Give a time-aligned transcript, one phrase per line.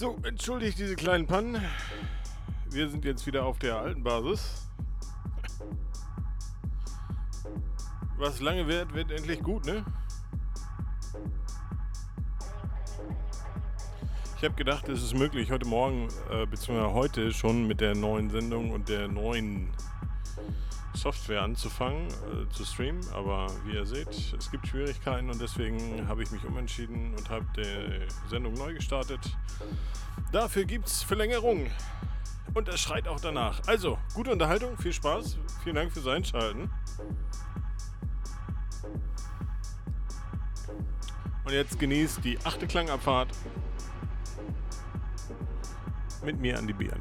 [0.00, 1.62] So, entschuldigt diese kleinen Pannen.
[2.70, 4.66] Wir sind jetzt wieder auf der alten Basis.
[8.16, 9.84] Was lange wird, wird endlich gut, ne?
[14.40, 18.30] Ich habe gedacht, es ist möglich, heute Morgen, äh, beziehungsweise heute schon mit der neuen
[18.30, 19.70] Sendung und der neuen
[20.94, 23.02] Software anzufangen, äh, zu streamen.
[23.12, 27.44] Aber wie ihr seht, es gibt Schwierigkeiten und deswegen habe ich mich umentschieden und habe
[27.54, 29.20] die Sendung neu gestartet.
[30.32, 31.66] Dafür gibt es Verlängerung.
[32.54, 33.60] Und es schreit auch danach.
[33.66, 35.36] Also, gute Unterhaltung, viel Spaß.
[35.64, 36.70] Vielen Dank fürs Einschalten.
[41.44, 43.28] Und jetzt genießt die achte Klangabfahrt
[46.22, 47.00] mit mir an die B an.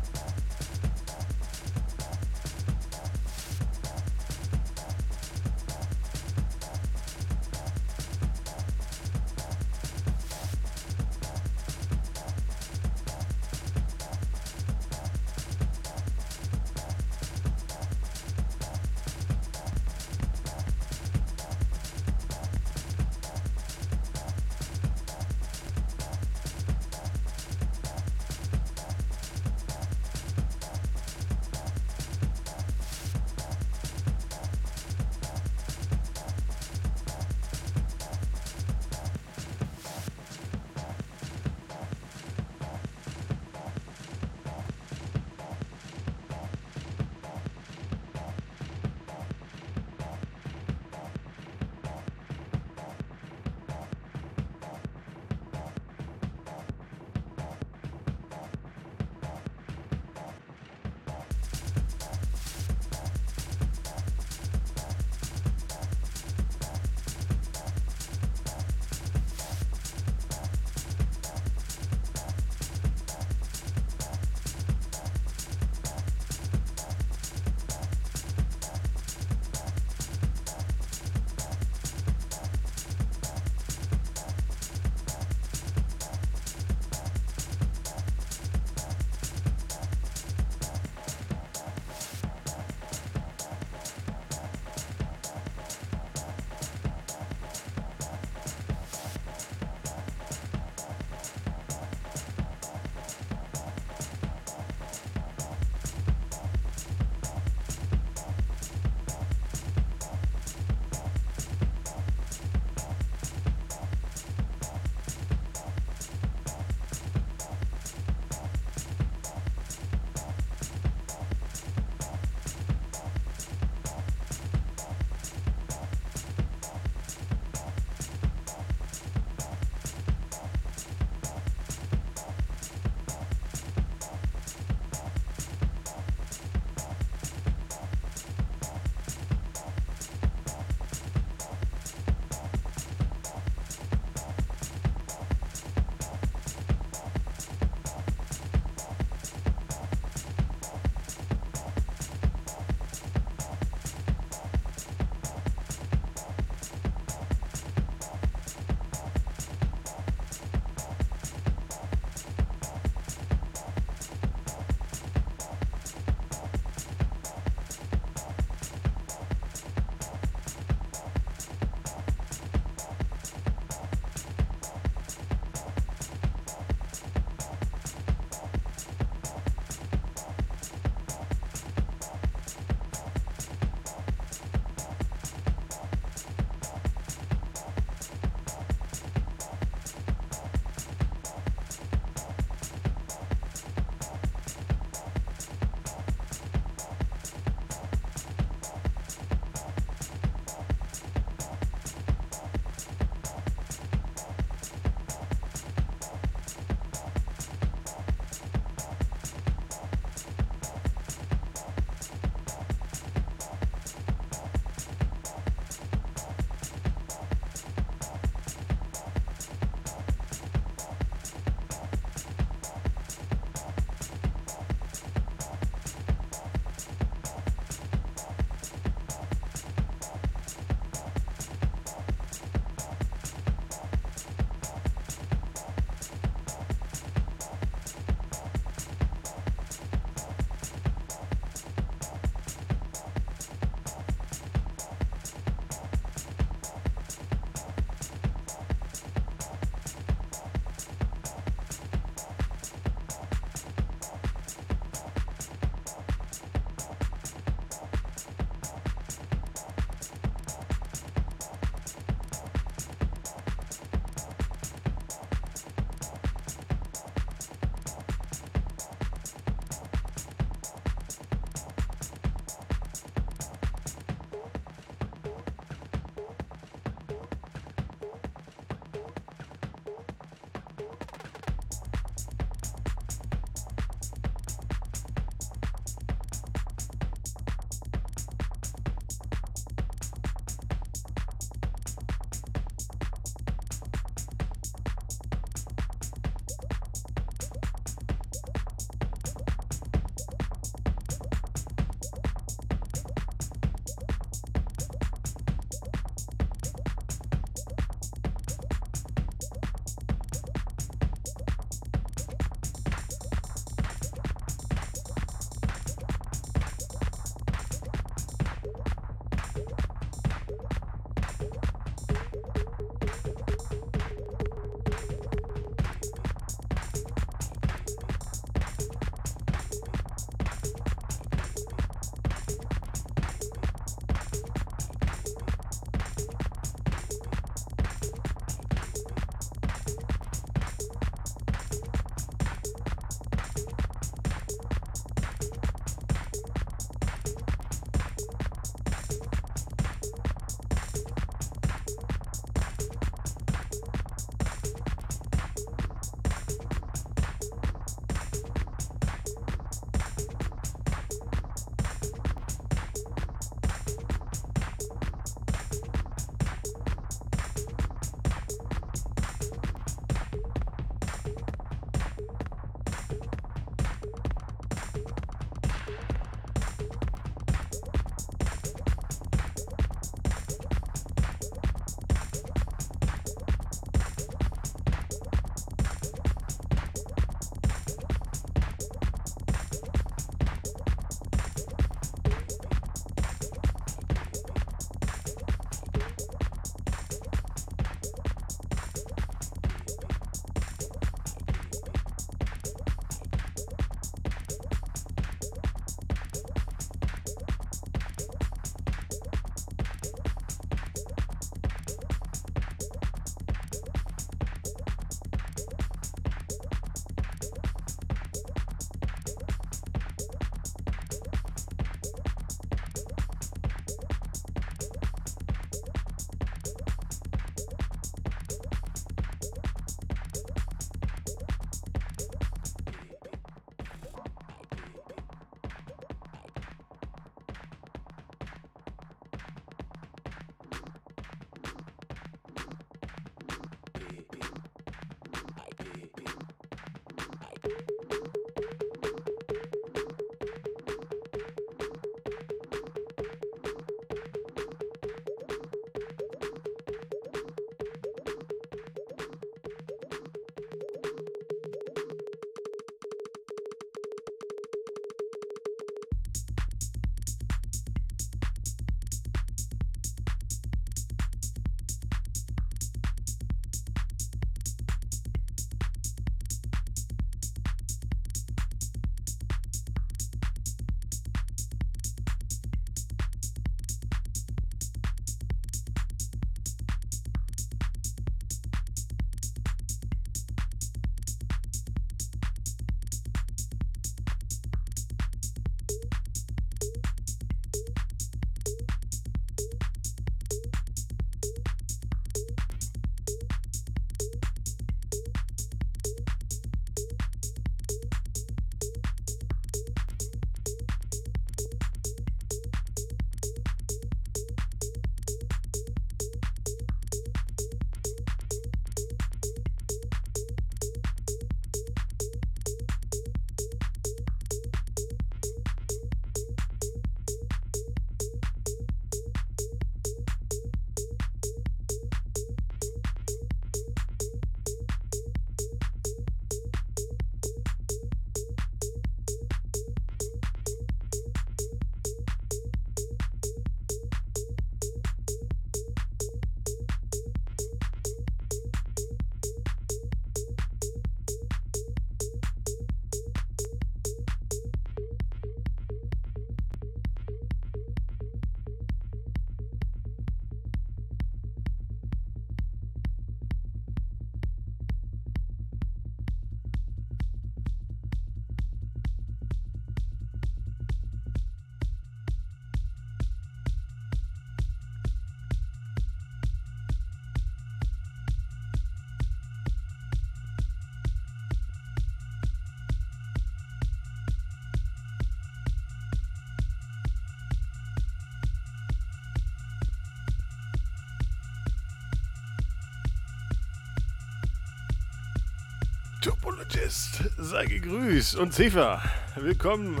[596.74, 598.36] Jist, sei gegrüßt.
[598.36, 599.02] Und Zifa,
[599.36, 600.00] willkommen.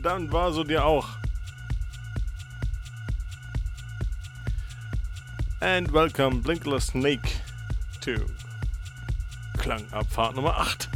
[0.00, 1.08] Dann war so dir auch.
[5.60, 7.28] And welcome Blinkler Snake
[8.00, 8.12] to
[9.58, 10.88] Klangabfahrt Nummer 8.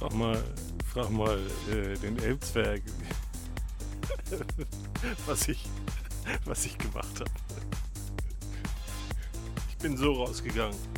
[0.00, 0.42] Frag mal,
[0.94, 1.38] frag mal
[1.70, 2.80] äh, den Elbzwerg,
[5.26, 5.66] was ich,
[6.46, 7.30] was ich gemacht habe.
[9.68, 10.89] Ich bin so rausgegangen.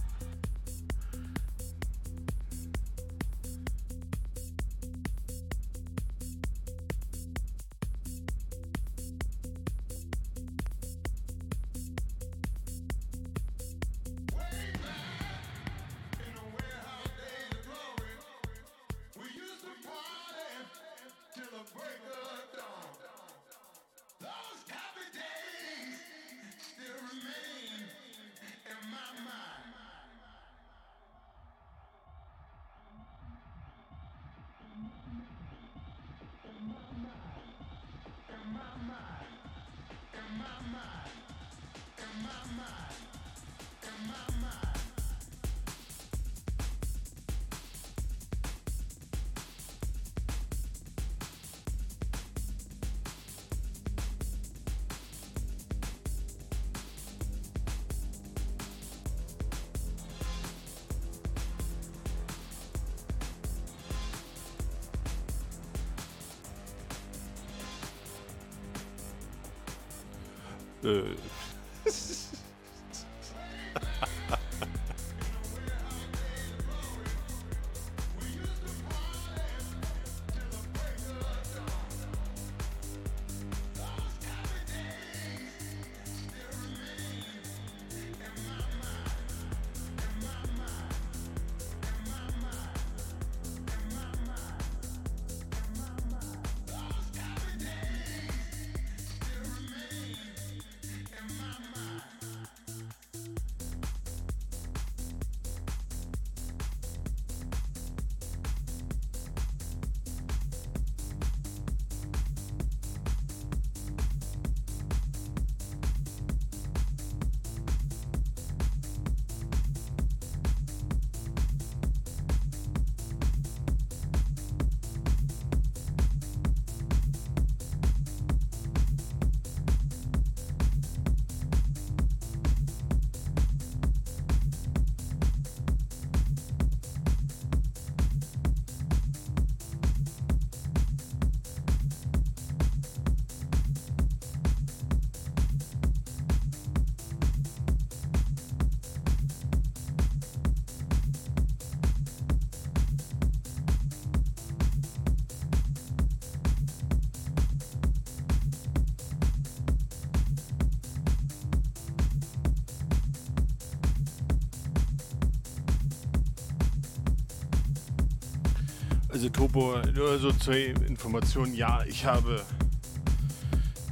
[169.42, 172.42] Also Topo, nur so zur Information, ja, ich habe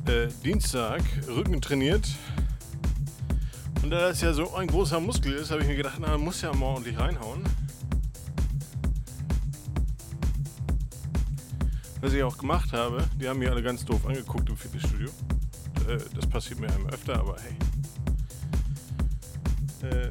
[0.06, 2.08] äh, Dienstag Rücken trainiert.
[3.82, 6.40] Und da das ja so ein großer Muskel ist, habe ich mir gedacht, na, muss
[6.42, 7.42] ja mal ordentlich reinhauen.
[12.00, 15.08] Was ich auch gemacht habe, die haben mich alle ganz doof angeguckt im Fitnessstudio.
[15.88, 17.36] Äh, das passiert mir einem öfter, aber
[19.80, 19.90] hey.
[19.90, 20.10] Äh,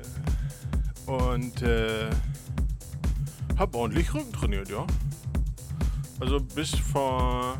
[1.10, 2.10] und äh,
[3.58, 4.86] hab ordentlich Rücken trainiert, ja.
[6.20, 7.58] Also bis vor.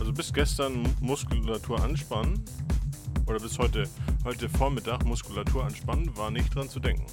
[0.00, 2.44] Also bis gestern Muskulatur anspannen.
[3.26, 3.84] Oder bis heute,
[4.24, 7.06] heute Vormittag Muskulatur anspannen, war nicht dran zu denken.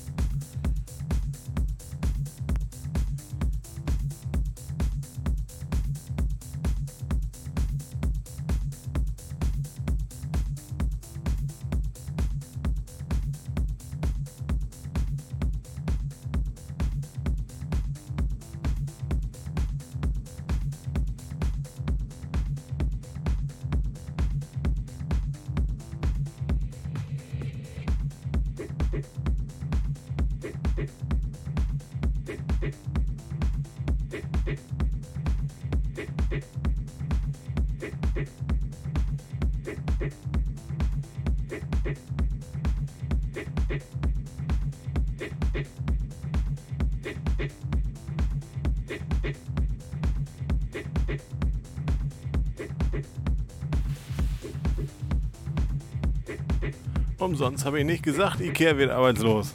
[57.21, 59.53] Umsonst habe ich nicht gesagt, Ikea wird arbeitslos.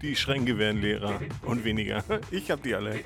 [0.00, 2.02] Die Schränke werden leerer und weniger.
[2.30, 3.00] Ich habe die alle.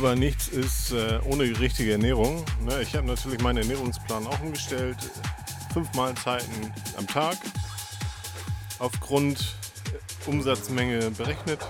[0.00, 2.42] Aber nichts ist äh, ohne richtige Ernährung.
[2.64, 2.80] Ne?
[2.80, 4.96] Ich habe natürlich meinen Ernährungsplan auch umgestellt.
[5.74, 7.36] Fünf Mahlzeiten am Tag.
[8.78, 9.56] Aufgrund
[10.24, 11.60] Umsatzmenge berechnet.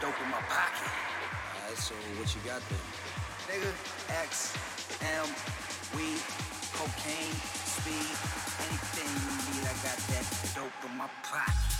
[0.00, 0.90] Dope in my pocket.
[1.62, 2.78] Alright, so what you got then?
[3.50, 3.70] Nigga,
[4.22, 4.54] X,
[5.02, 5.26] M,
[5.96, 6.22] weed,
[6.72, 7.34] cocaine,
[7.66, 8.14] speed,
[8.62, 11.77] anything you need, I got that dope in my pocket.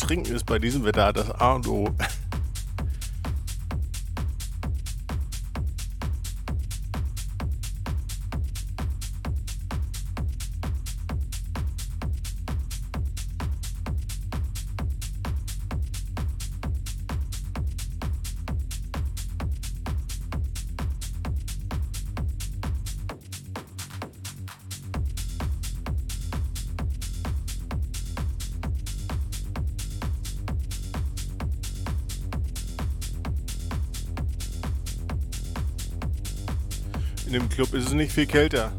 [0.00, 1.88] Trinken ist bei diesem Wetter das A und O.
[37.60, 38.72] Club ist es nicht viel kälter.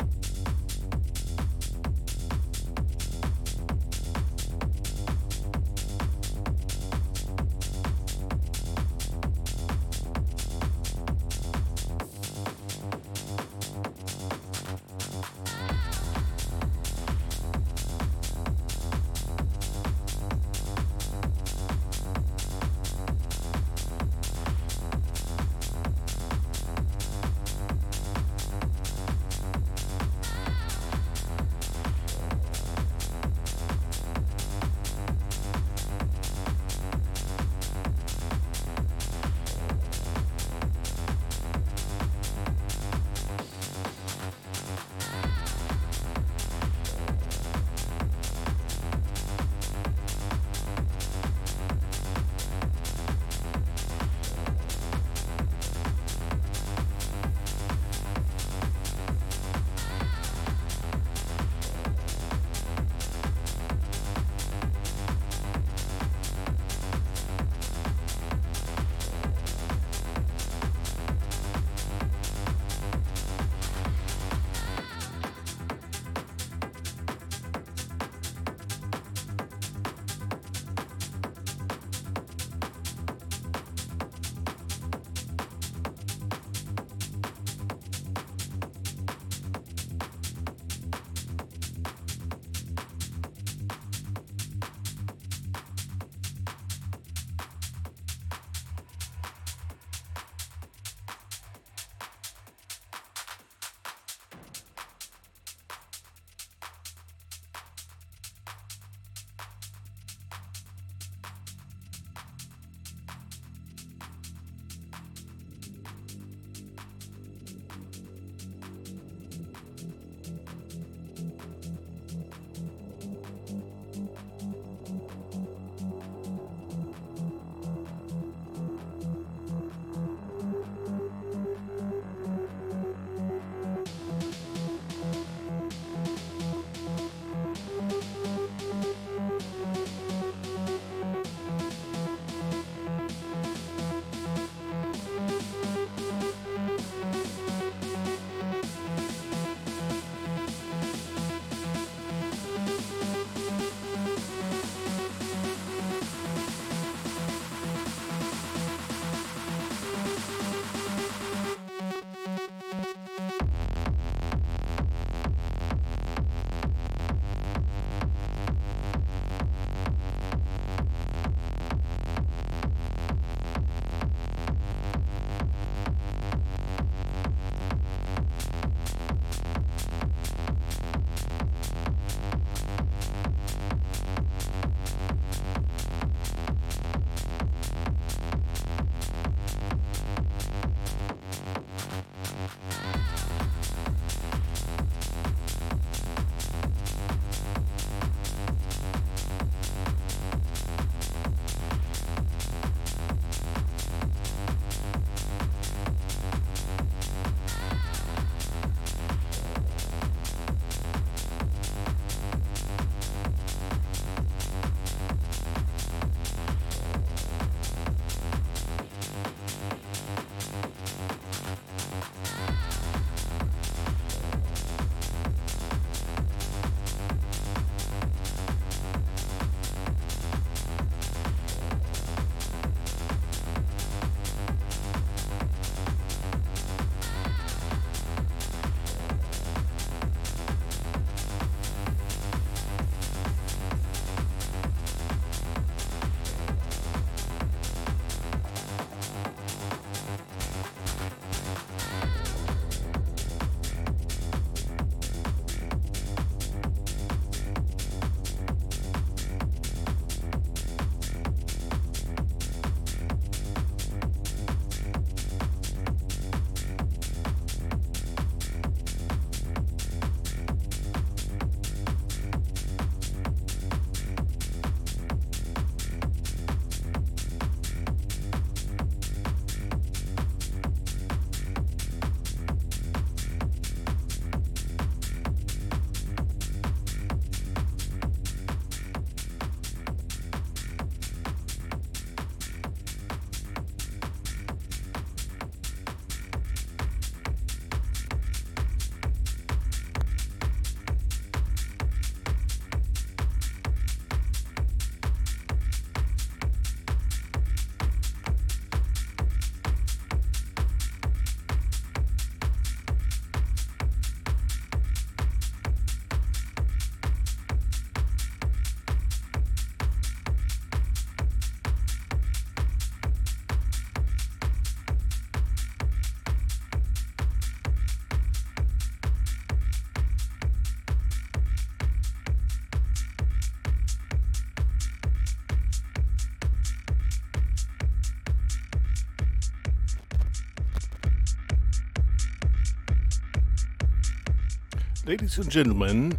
[345.11, 346.17] Ladies and gentlemen,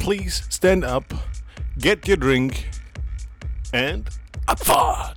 [0.00, 1.14] please stand up,
[1.78, 2.68] get your drink,
[3.72, 4.10] and
[4.48, 5.15] Abfahrt!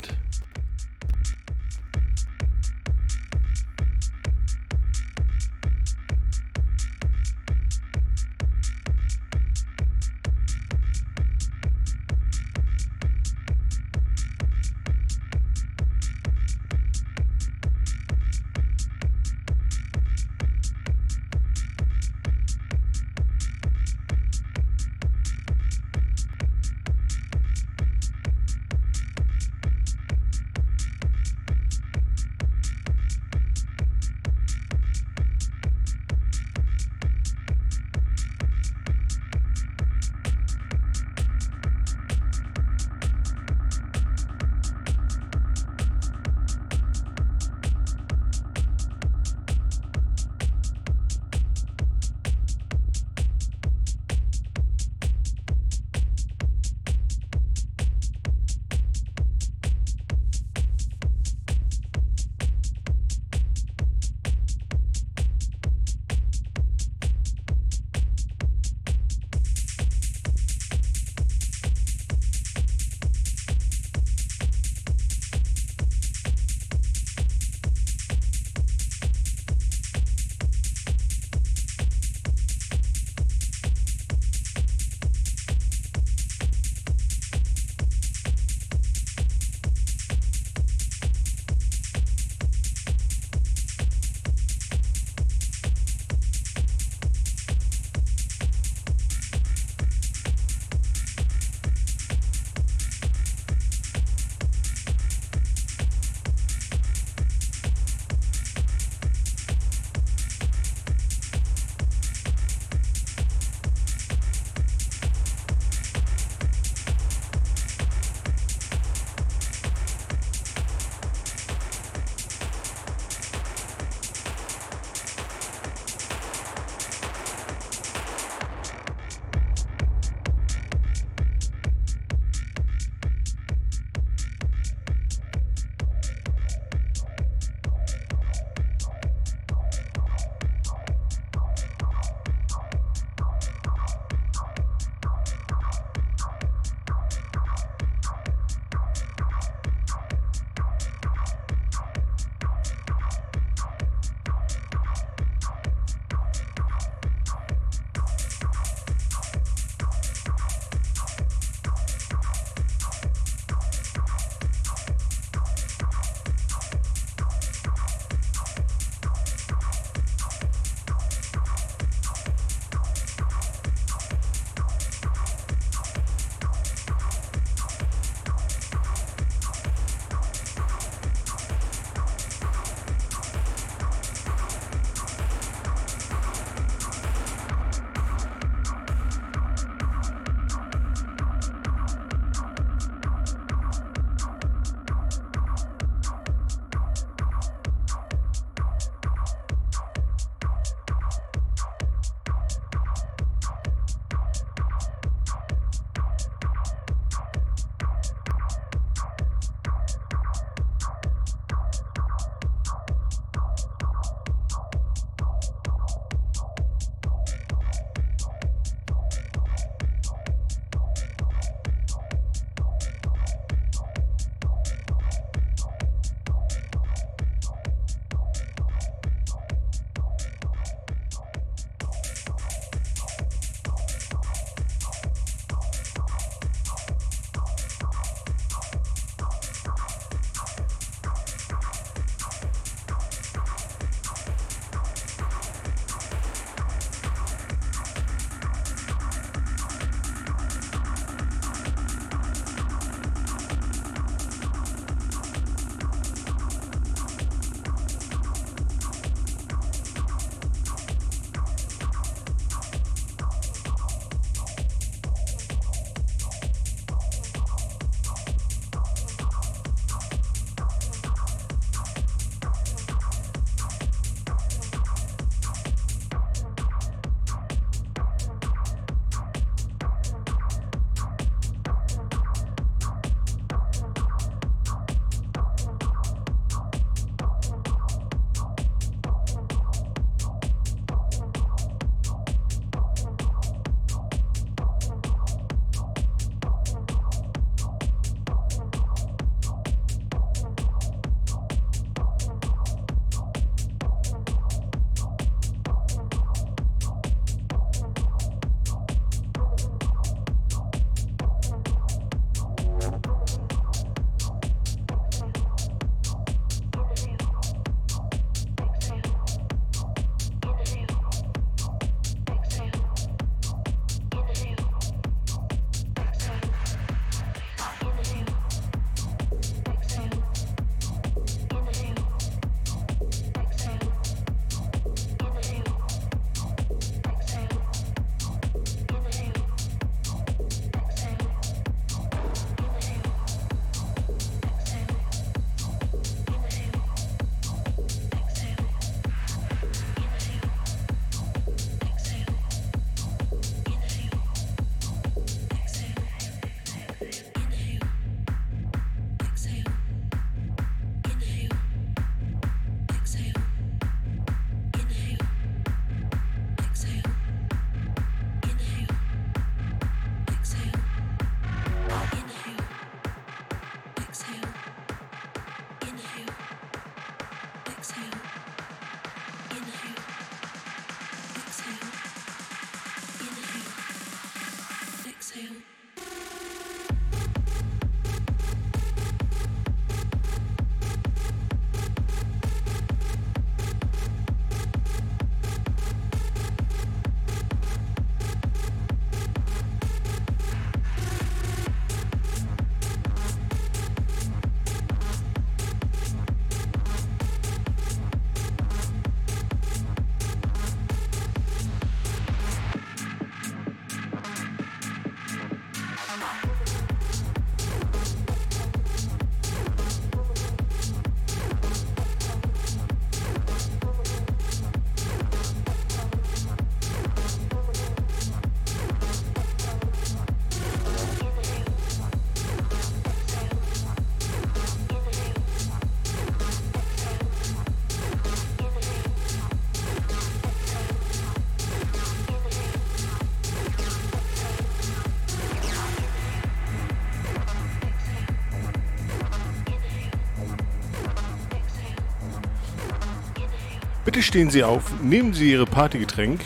[454.19, 456.41] Bitte stehen Sie auf, nehmen Sie Ihre Partygetränk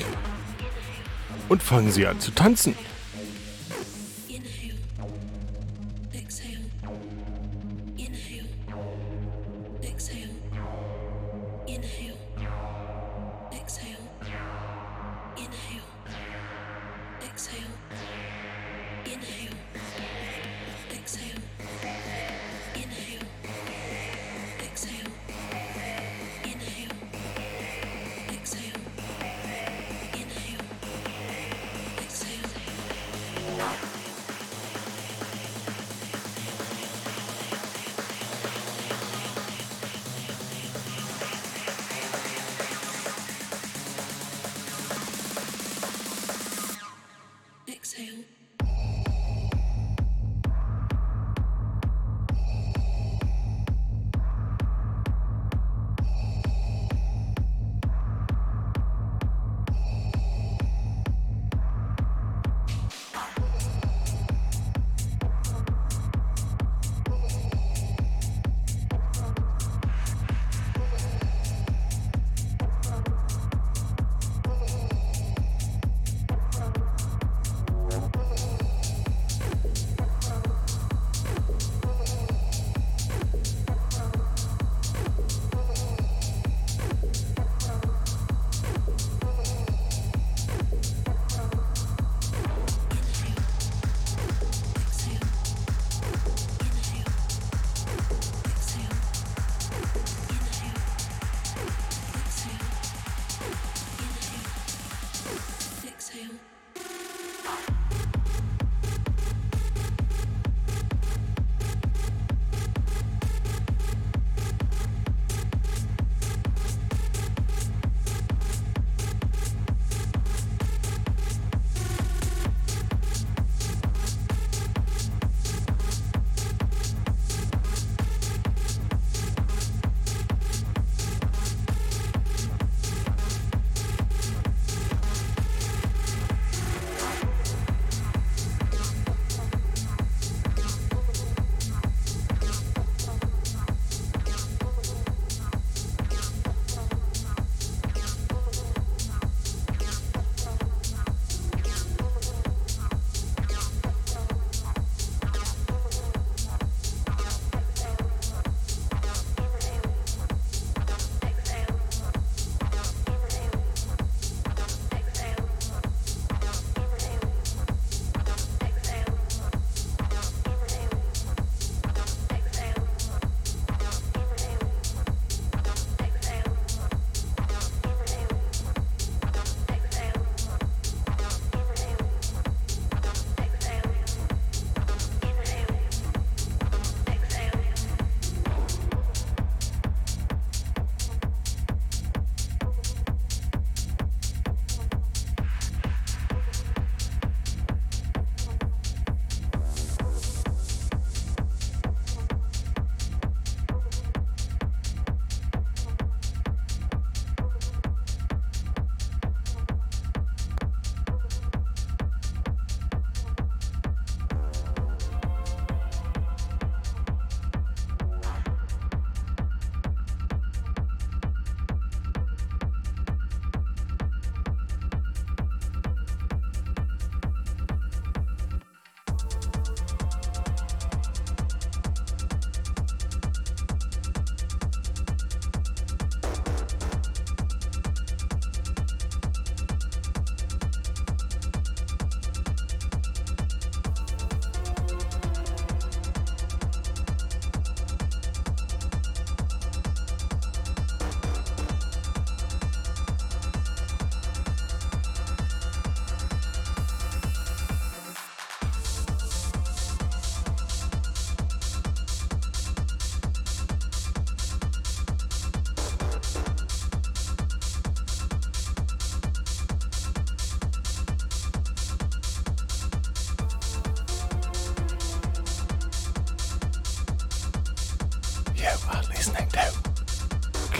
[1.49, 2.75] und fangen Sie an zu tanzen.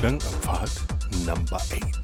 [0.04, 0.84] Klangabfahrt
[1.26, 2.03] Number 8.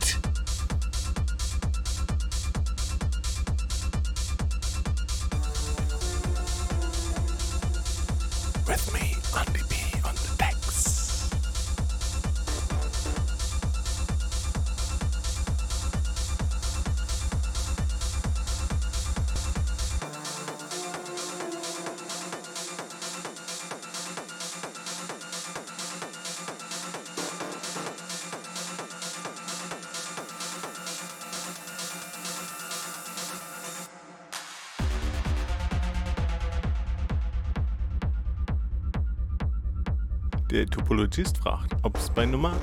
[40.89, 42.53] Der Topologist fragt, ob es bei Nummer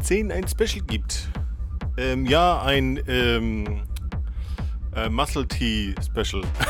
[0.00, 1.28] 10 ein Special gibt.
[1.98, 3.82] Ähm, ja, ein ähm,
[4.94, 6.42] äh, Muscle Tea Special.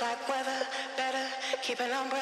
[0.00, 0.66] Like weather.
[0.96, 1.26] Better
[1.62, 2.17] keep on.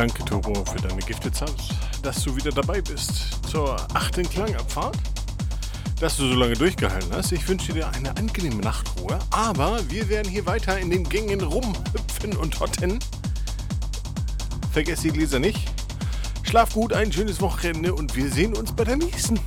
[0.00, 4.96] Danke, Tobo, für deine Gifted Subs, dass du wieder dabei bist zur achten Klangabfahrt,
[6.00, 7.32] dass du so lange durchgehalten hast.
[7.32, 12.34] Ich wünsche dir eine angenehme Nachtruhe, aber wir werden hier weiter in den Gängen rumhüpfen
[12.38, 12.98] und hotten.
[14.72, 15.70] Vergesst die Gläser nicht.
[16.44, 19.38] Schlaf gut, ein schönes Wochenende und wir sehen uns bei der nächsten.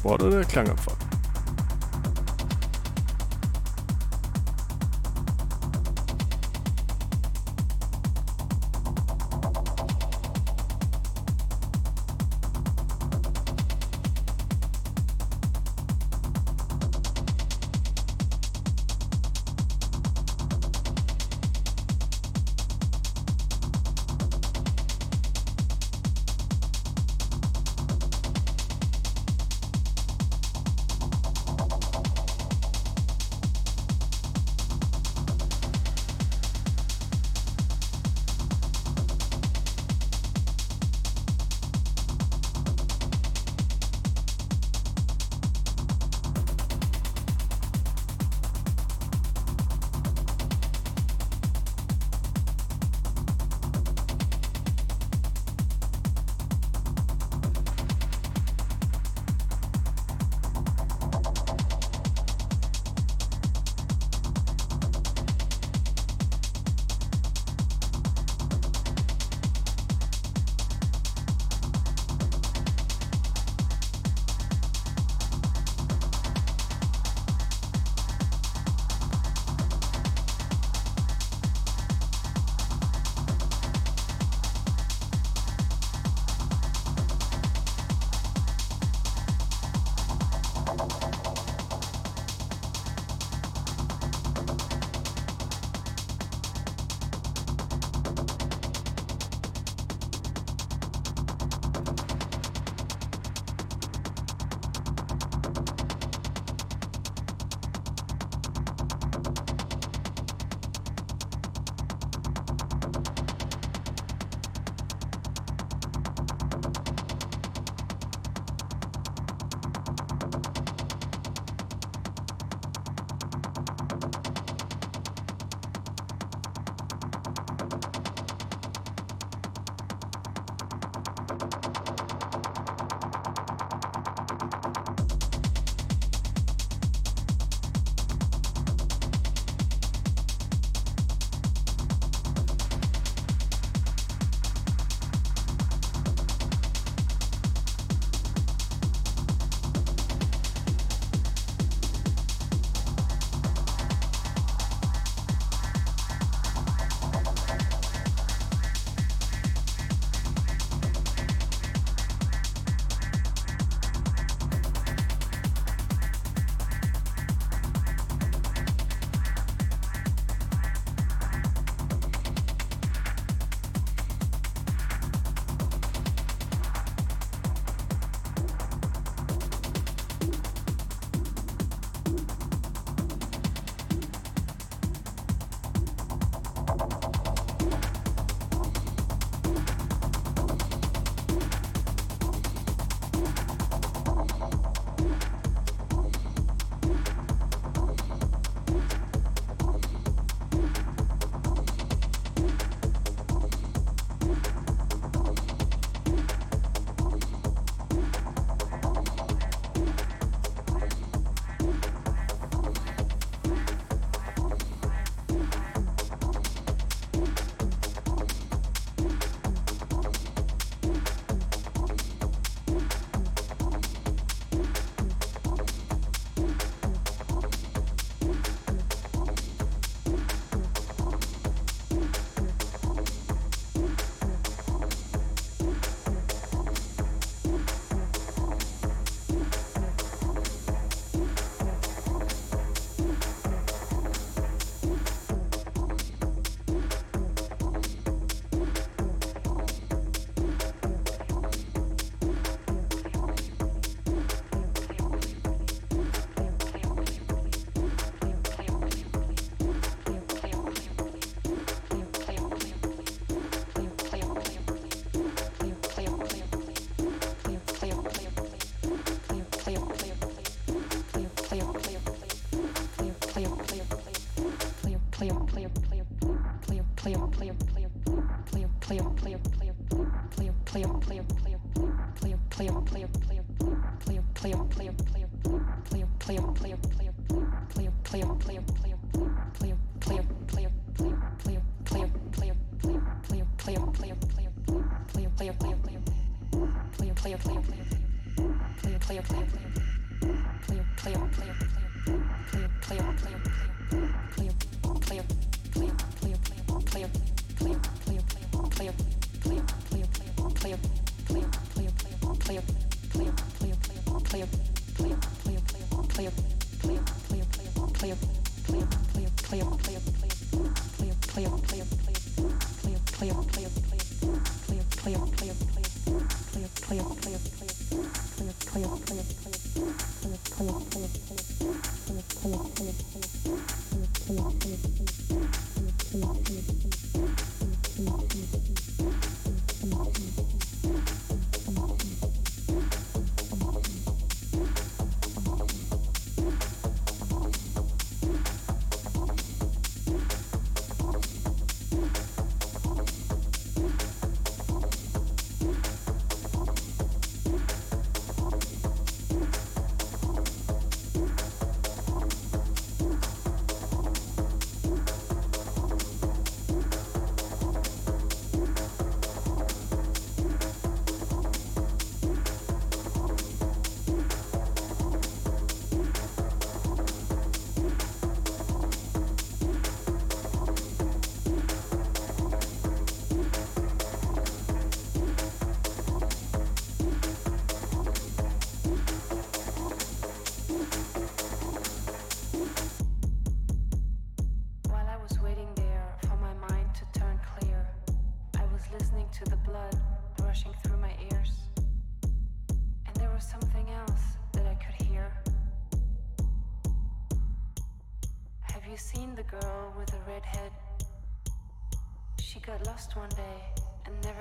[0.00, 0.48] Sport oder der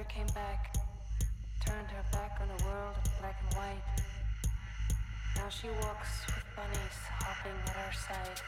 [0.10, 0.76] came back,
[1.66, 3.84] turned her back on a world of black and white.
[5.36, 8.42] Now she walks with bunnies hopping at her side.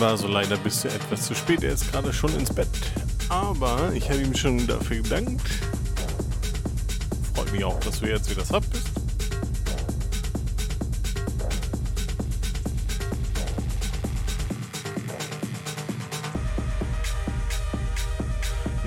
[0.00, 1.62] War so leider bis etwas zu spät.
[1.62, 2.68] Er ist gerade schon ins Bett.
[3.28, 5.42] Aber ich habe ihm schon dafür gedankt.
[7.34, 8.88] Freut mich auch, dass du jetzt wieder satt bist.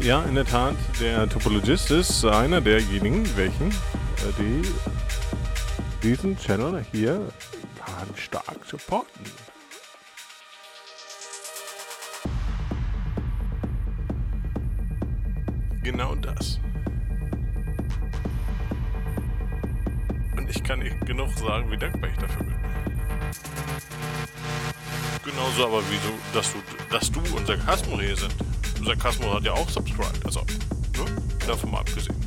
[0.02, 3.74] Ja, in der Tat, der Topologist ist einer derjenigen, welchen äh,
[4.38, 4.62] die
[6.02, 7.22] diesen Channel hier
[8.16, 9.23] stark supporten.
[25.74, 26.60] Aber wie du, dass du,
[26.92, 28.34] dass du und Sarkasmo hier sind.
[28.86, 31.06] Sarkasmo hat ja auch subscribed, also, ne?
[31.48, 32.23] Davon mal abgesehen.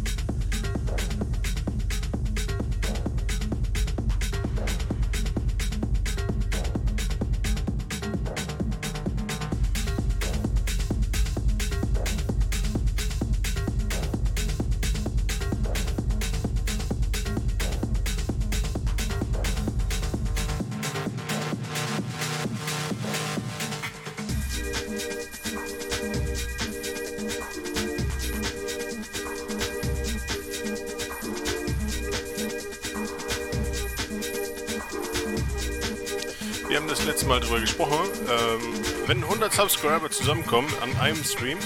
[39.37, 41.59] 100 Subscriber zusammenkommen an einem Stream,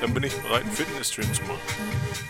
[0.00, 2.25] dann bin ich bereit, einen Fitness-Stream zu machen.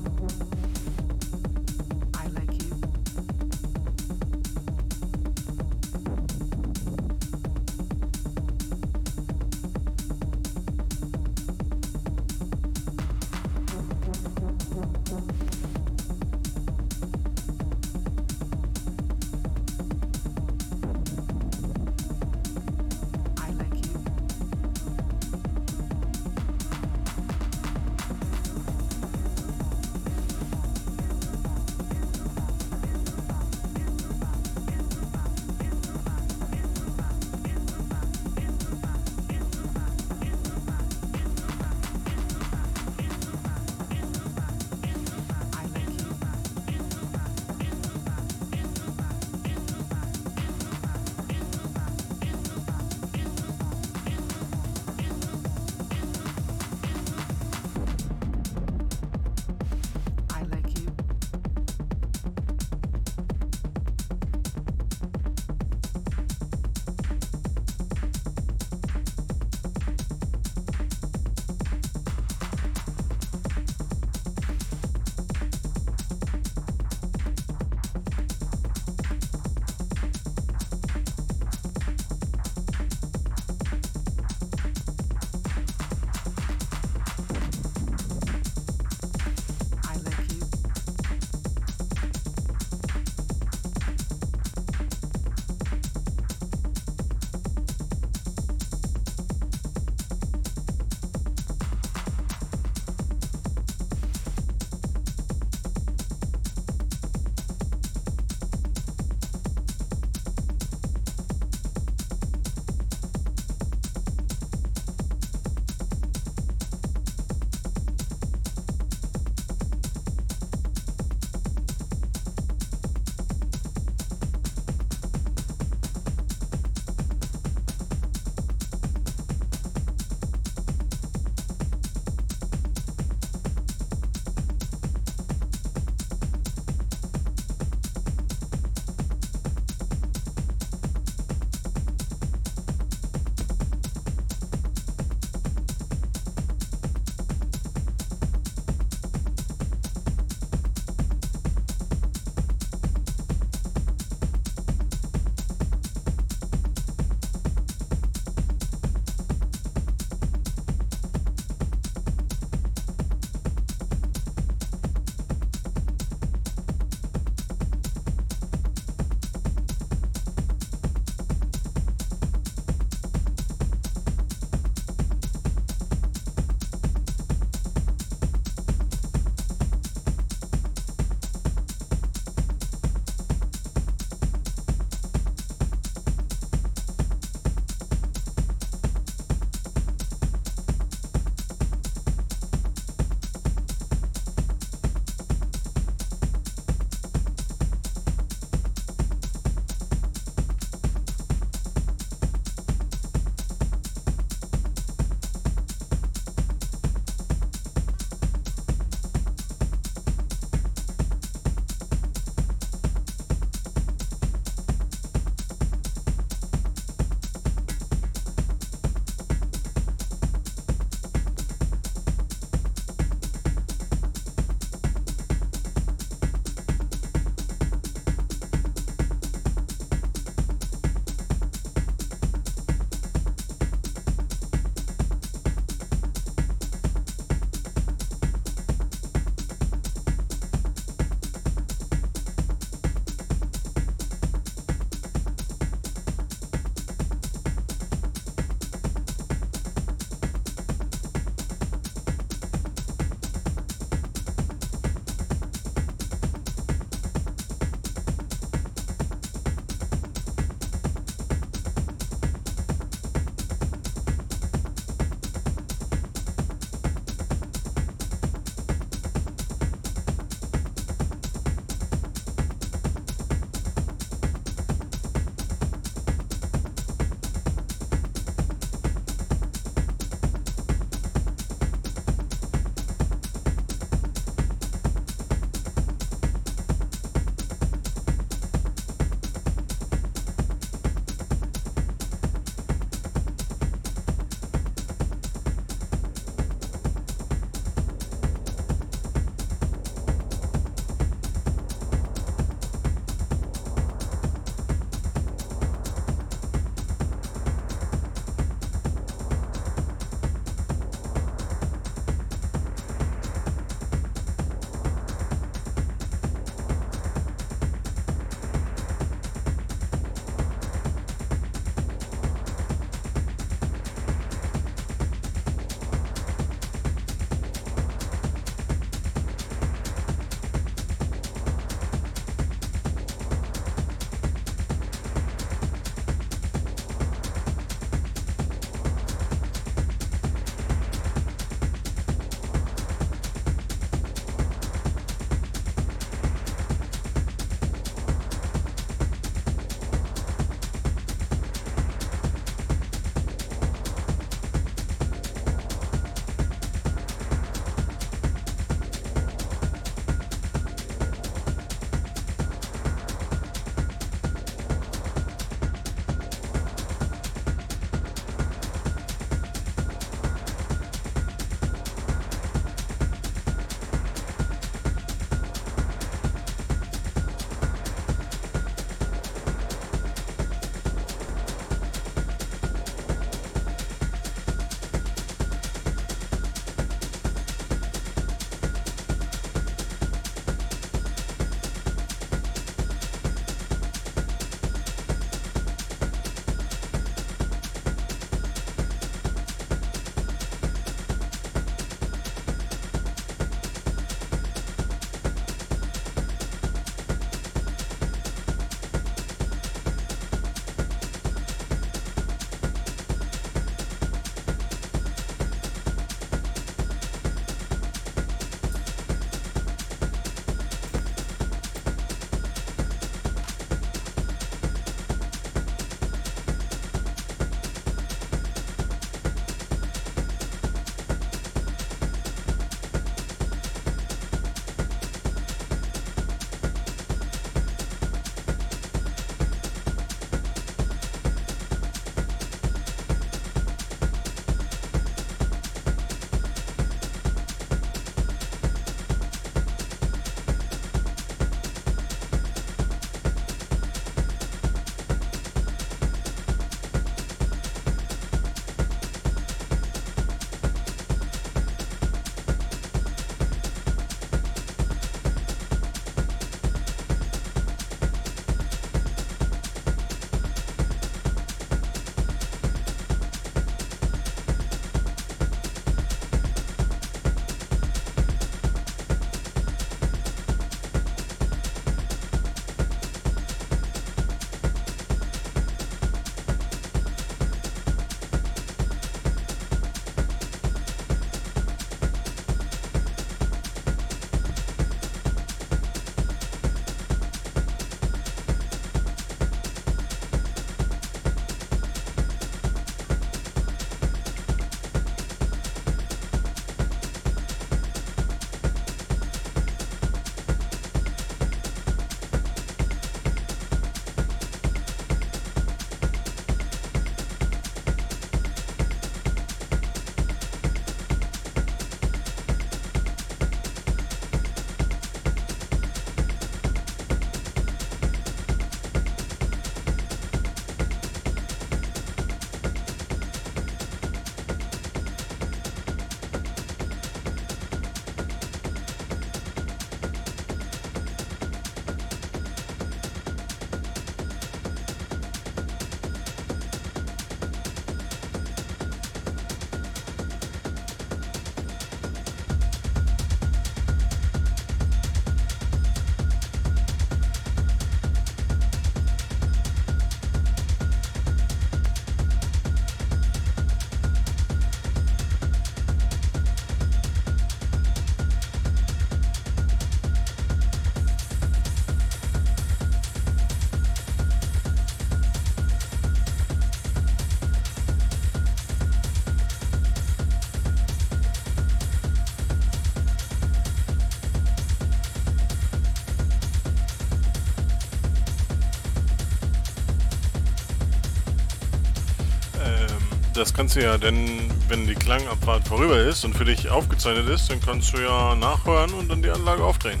[593.34, 597.50] Das kannst du ja, denn wenn die Klangabfahrt vorüber ist und für dich aufgezeichnet ist,
[597.50, 600.00] dann kannst du ja nachhören und dann die Anlage aufdrehen.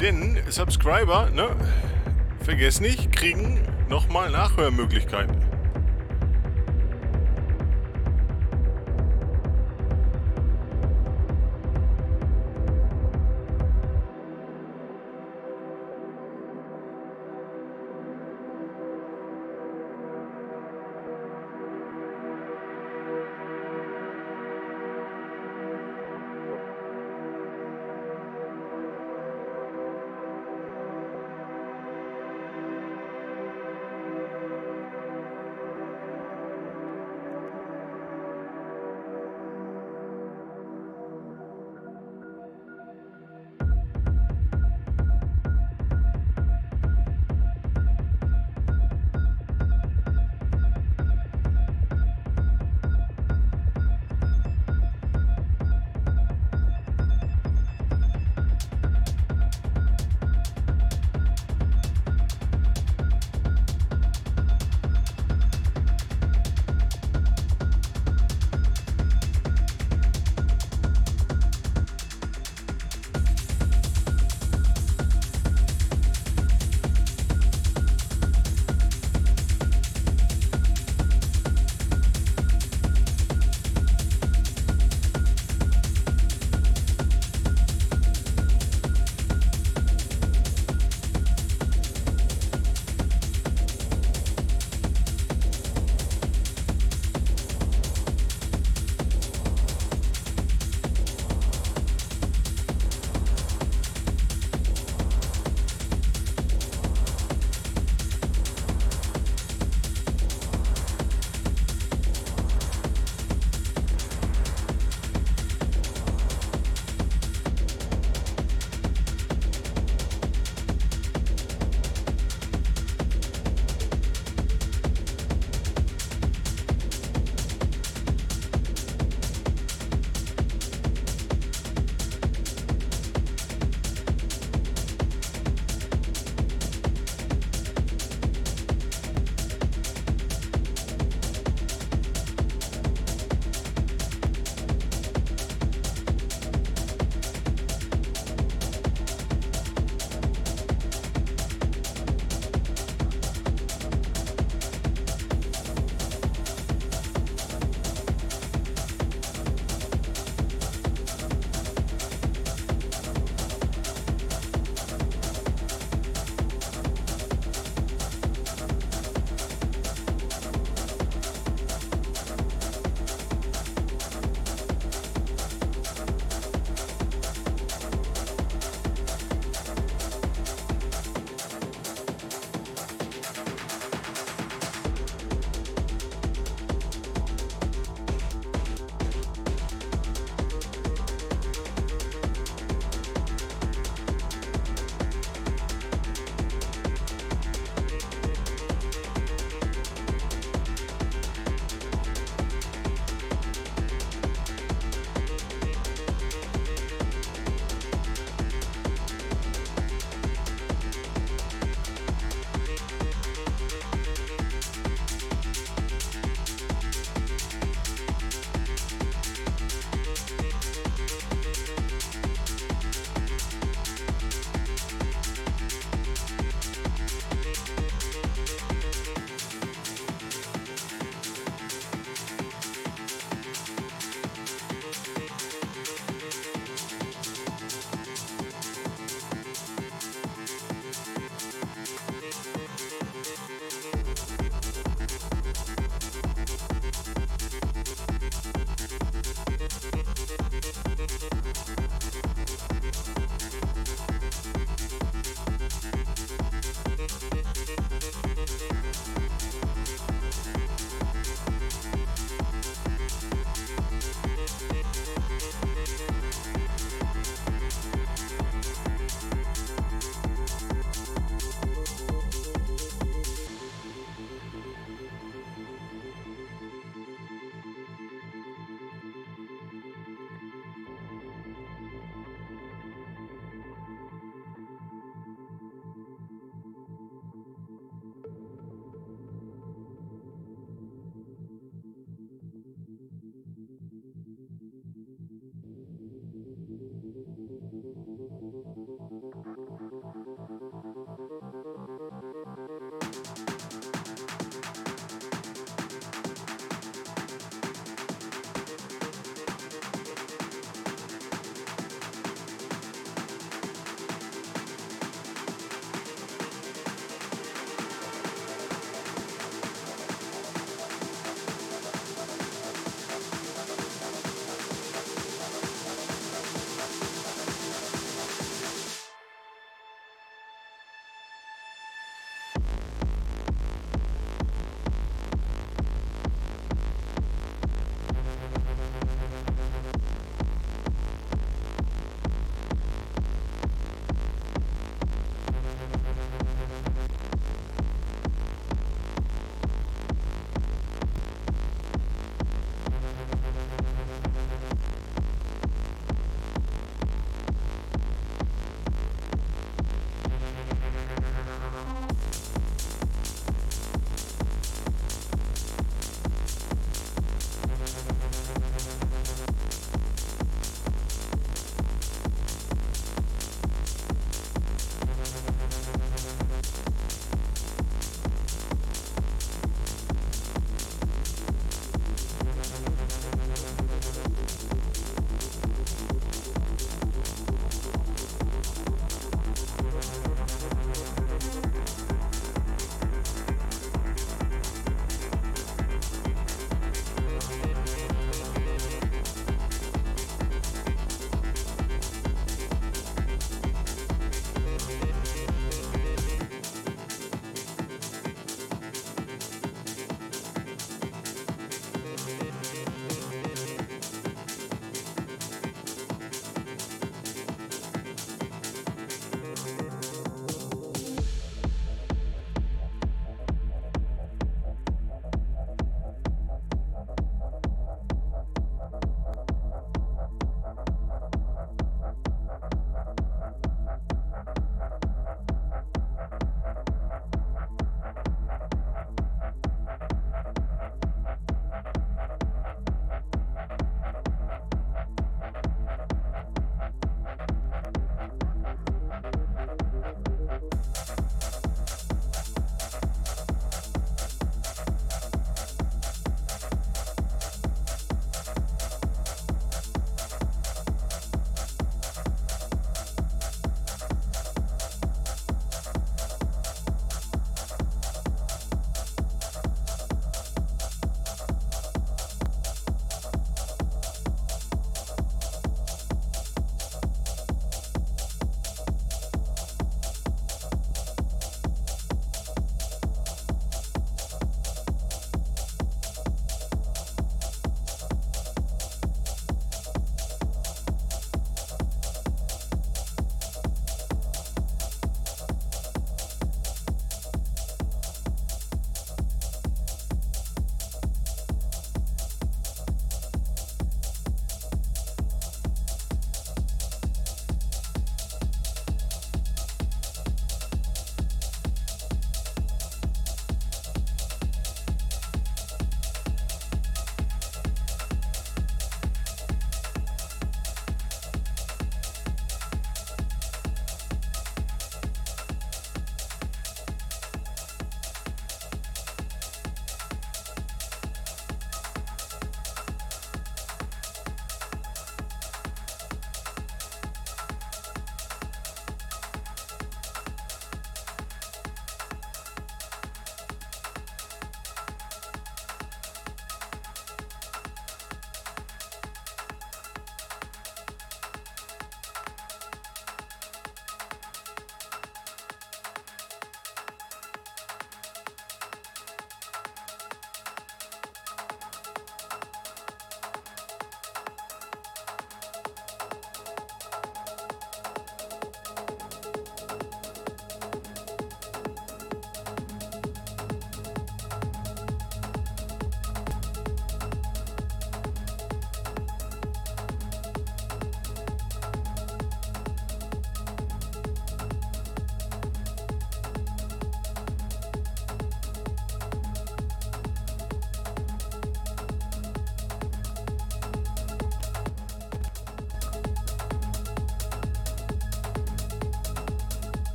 [0.00, 1.48] Denn Subscriber, ne,
[2.40, 5.35] vergiss nicht, kriegen nochmal Nachhörmöglichkeiten.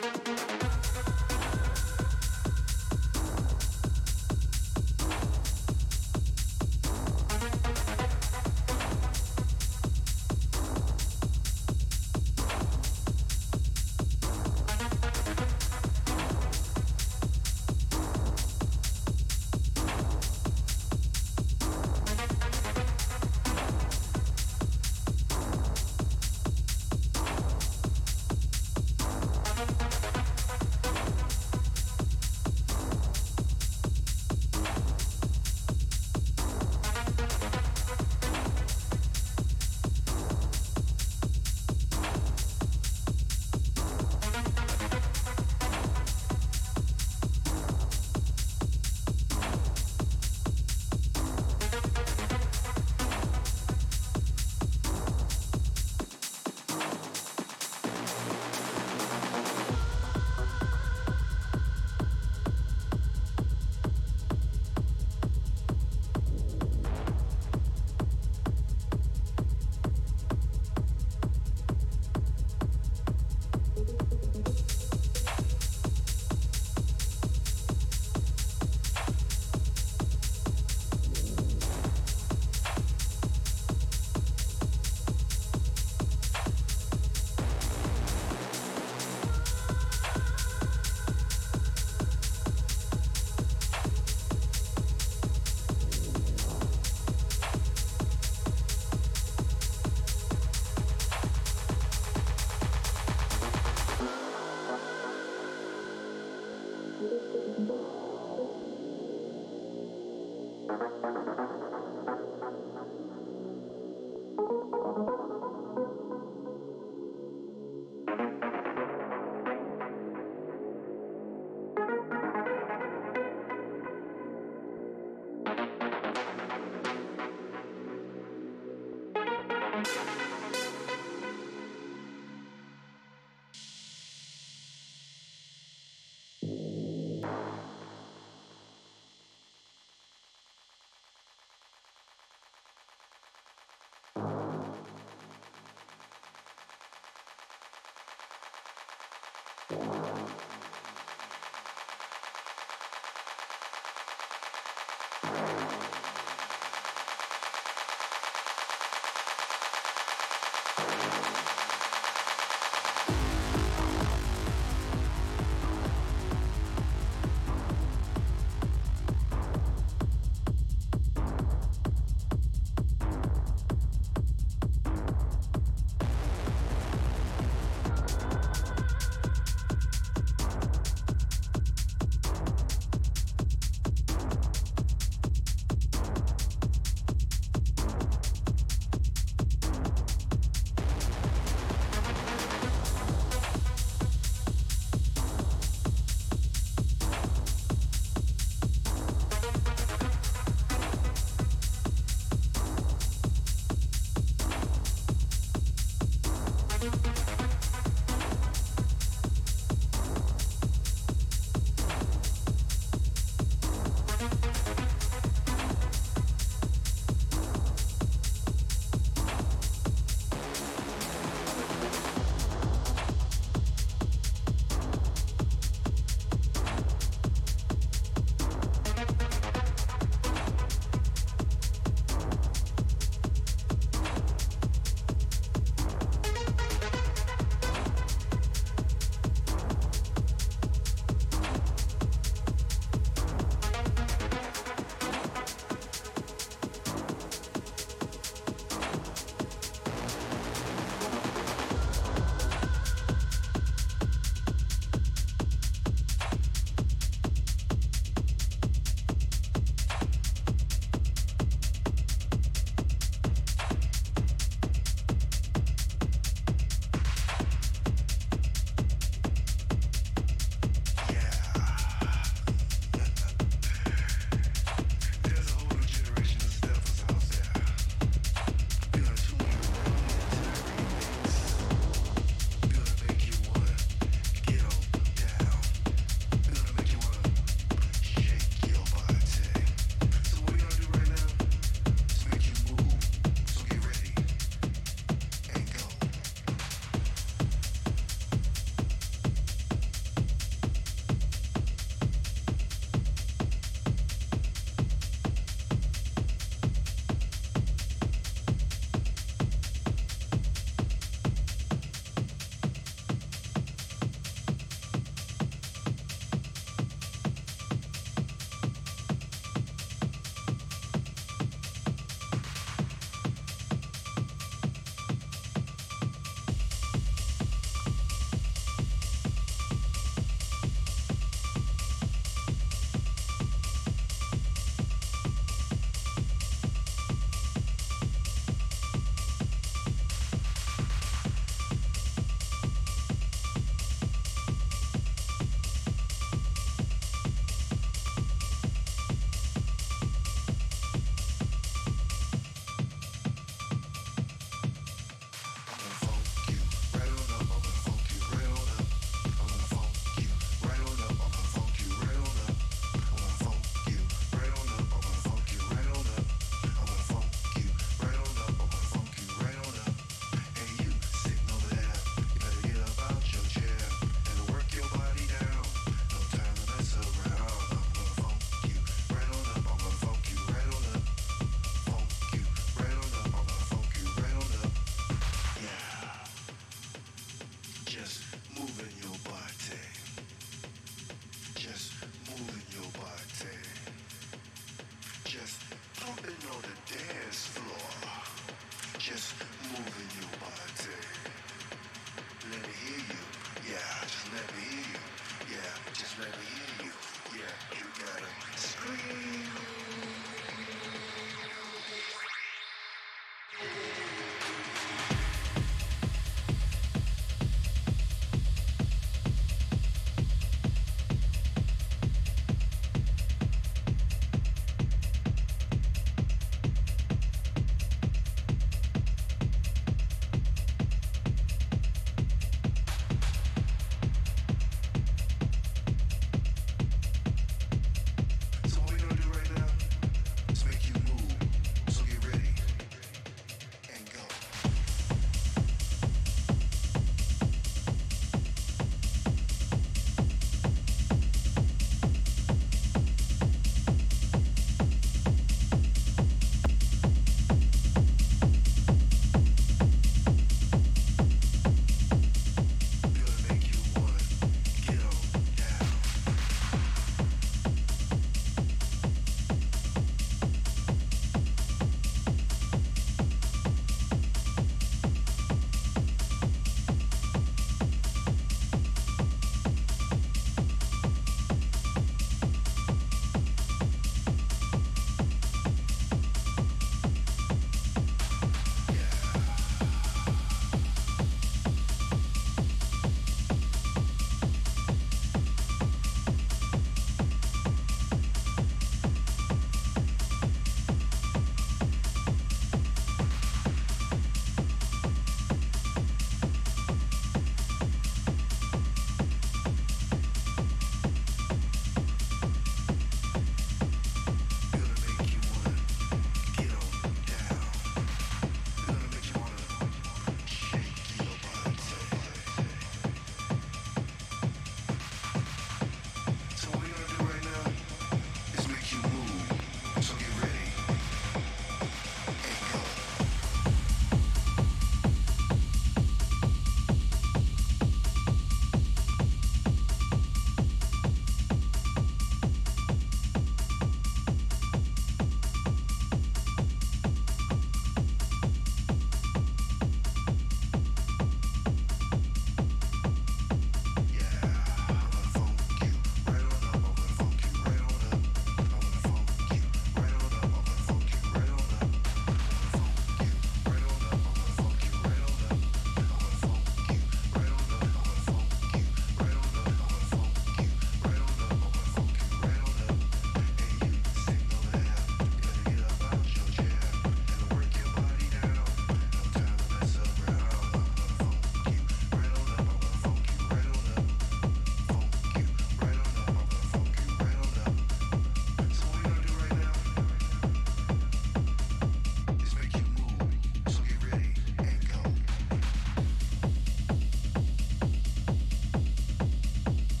[0.00, 0.33] Thank you.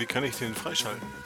[0.00, 1.19] Wie kann ich den freischalten?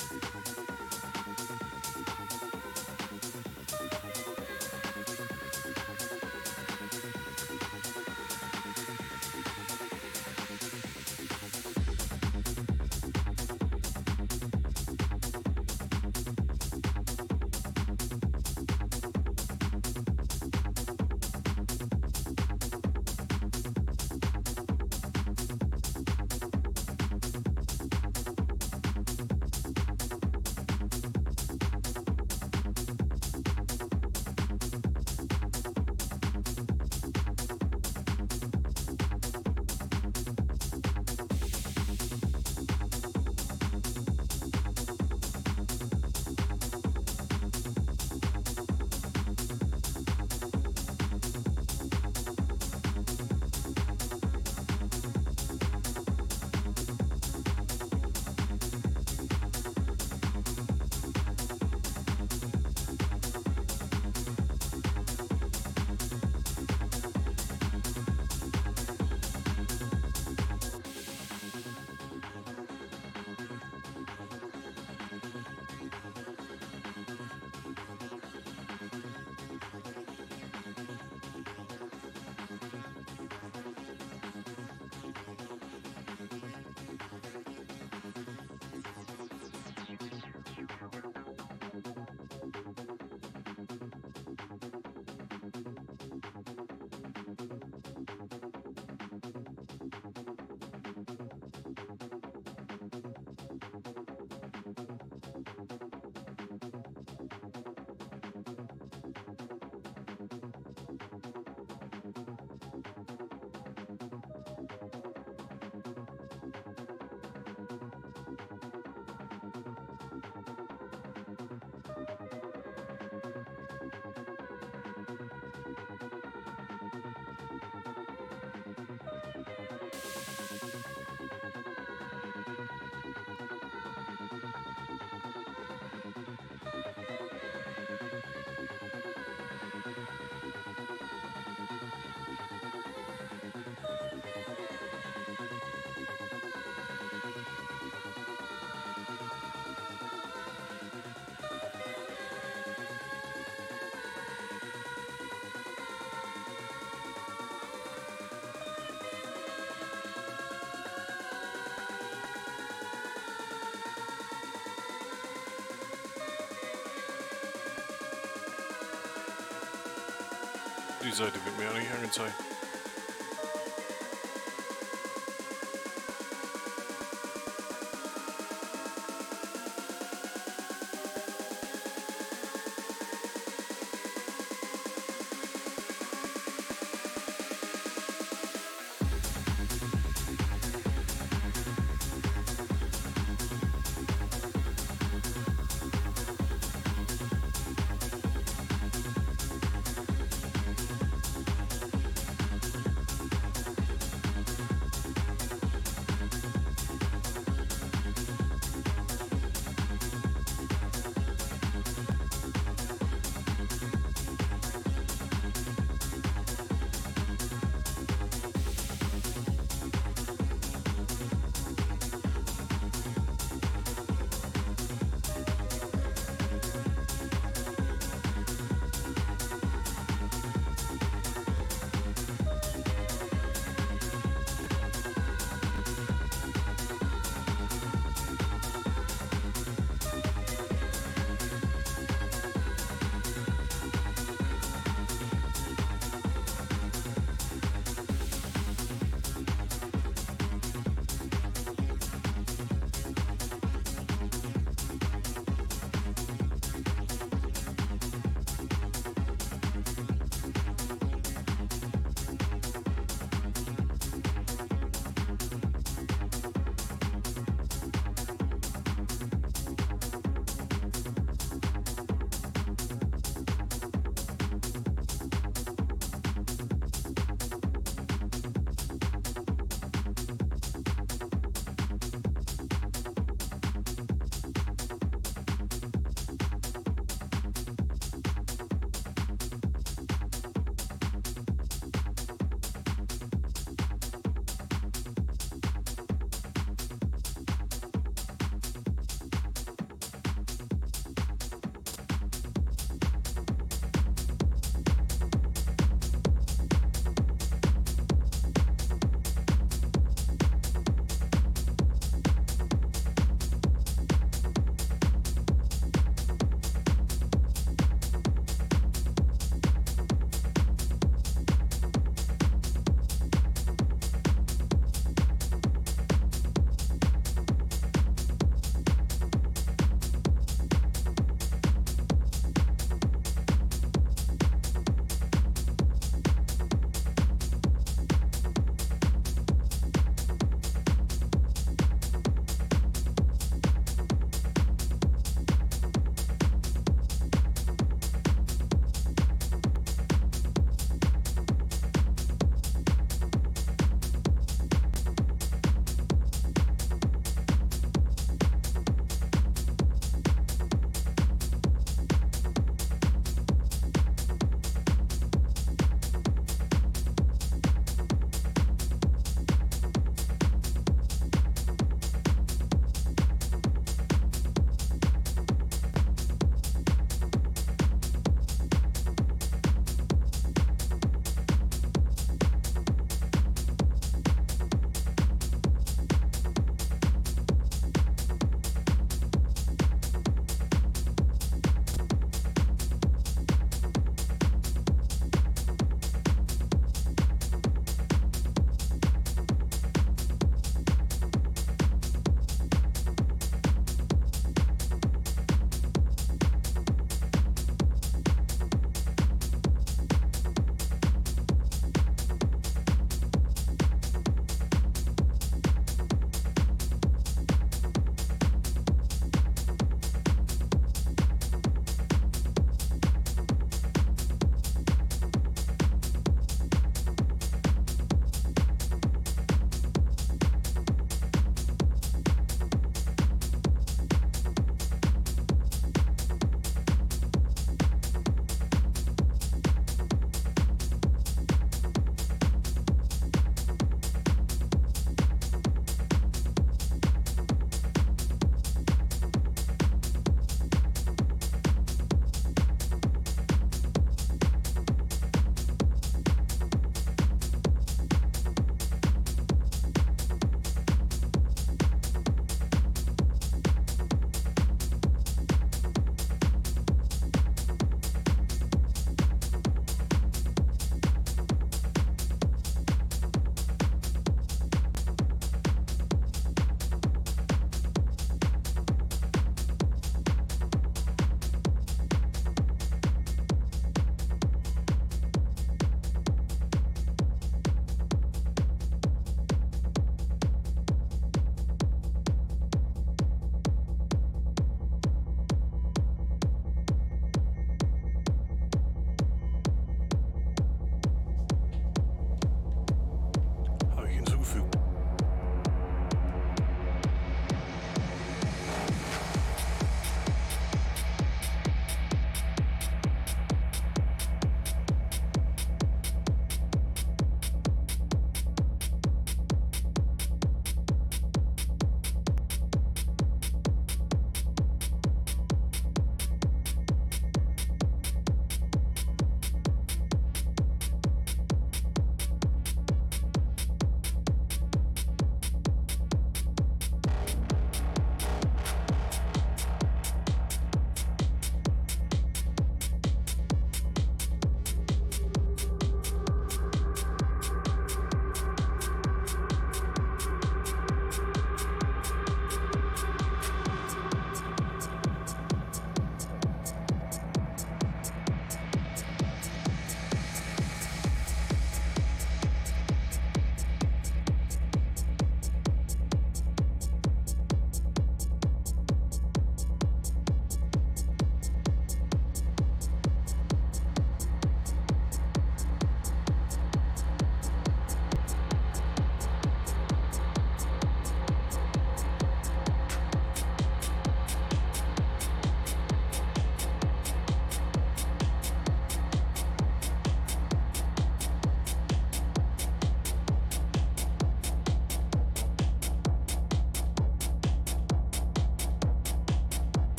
[171.05, 172.33] Die Seite wird mir nicht angezeigt.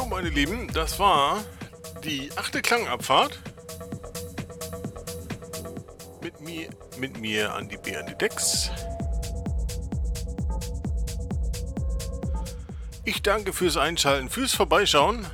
[0.00, 1.44] So, meine Lieben, das war
[2.02, 3.38] die achte Klangabfahrt.
[6.22, 8.70] Mit mir, mit mir an die B an die Decks.
[13.04, 15.26] Ich danke fürs Einschalten, fürs Vorbeischauen.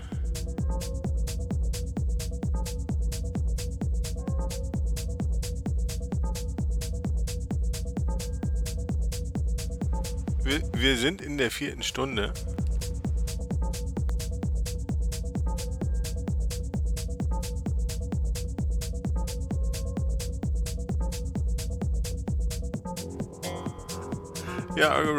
[10.72, 12.34] Wir sind in der vierten Stunde.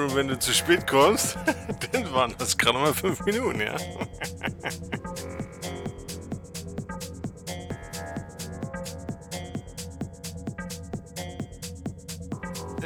[0.08, 1.38] Also wenn du zu spät kommst,
[1.92, 3.76] dann waren das gerade mal fünf Minuten, ja.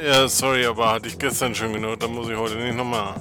[0.02, 3.11] Ja, sorry, aber hatte ich gestern schon genug, da muss ich heute nicht nochmal.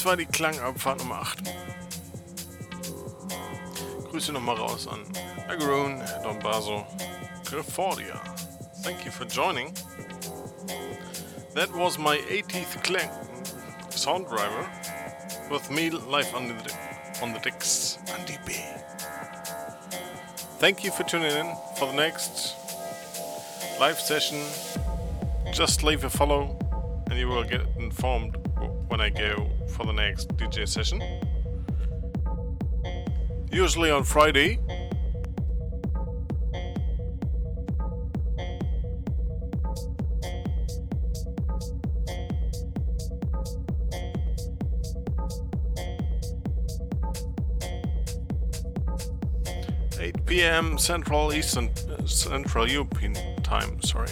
[0.00, 1.40] Das war die Klangabfahrt Nummer 8.
[4.10, 5.00] Grüße nochmal raus an
[5.46, 6.86] Agaroon, Don Baso,
[7.44, 8.18] Grifordia.
[8.82, 9.74] Thank you for joining.
[11.54, 13.10] That was my 80th Clang
[13.90, 14.66] sound driver
[15.50, 16.54] with me live on the,
[17.22, 17.98] on the decks.
[18.18, 18.54] Andy B.
[20.60, 22.56] Thank you for tuning in for the next
[23.78, 24.38] live session.
[25.52, 26.56] Just leave a follow
[27.10, 28.38] and you will get informed
[28.88, 29.50] when I go
[29.80, 31.02] for the next DJ session.
[33.50, 34.58] Usually on Friday.
[49.98, 50.78] Eight p.m.
[50.78, 53.80] Central Eastern uh, Central European time.
[53.82, 54.08] Sorry.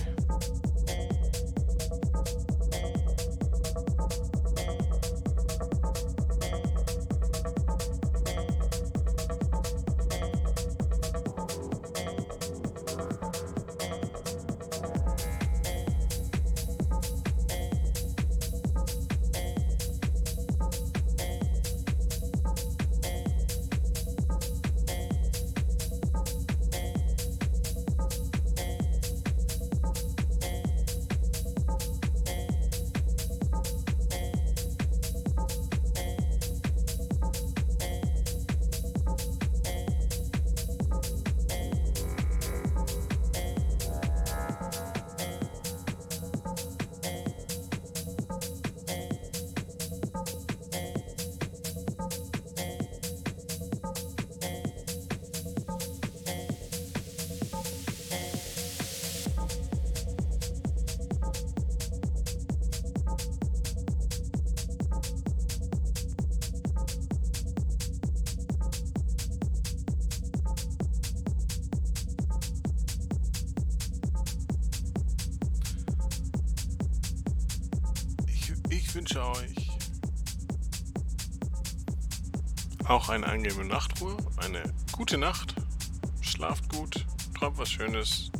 [87.78, 88.32] Schönes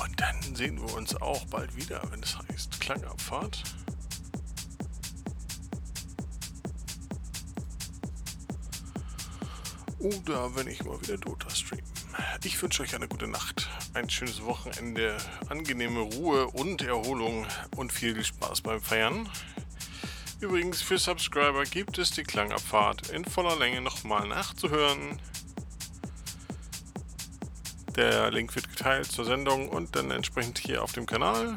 [0.00, 3.62] und dann sehen wir uns auch bald wieder, wenn es heißt Klangabfahrt.
[9.98, 11.84] Oder wenn ich mal wieder Dota stream.
[12.44, 15.18] Ich wünsche euch eine gute Nacht, ein schönes Wochenende,
[15.50, 17.46] angenehme Ruhe und Erholung
[17.76, 19.28] und viel Spaß beim Feiern.
[20.40, 25.20] Übrigens, für Subscriber gibt es die Klangabfahrt in voller Länge nochmal nachzuhören.
[27.96, 31.56] Der Link wird geteilt zur Sendung und dann entsprechend hier auf dem Kanal.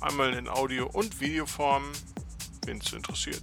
[0.00, 1.82] Einmal in Audio- und Videoform,
[2.64, 3.42] wen es interessiert.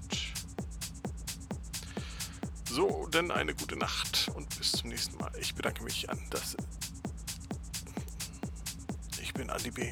[2.70, 5.32] So, dann eine gute Nacht und bis zum nächsten Mal.
[5.40, 6.56] Ich bedanke mich an das.
[9.22, 9.92] Ich bin Andi B.